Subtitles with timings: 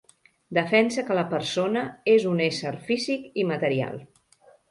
[0.57, 1.83] Defensa que la persona
[2.15, 4.01] és un ésser físic i material.